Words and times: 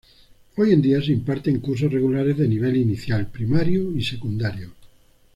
Hoy 0.57 0.71
en 0.73 0.81
día 0.81 0.99
se 0.99 1.11
imparten 1.11 1.59
cursos 1.59 1.91
regulares 1.93 2.35
de 2.35 2.47
nivel 2.47 2.75
inicial, 2.75 3.27
primario 3.29 3.91
y 3.95 4.03
secundario. 4.03 4.71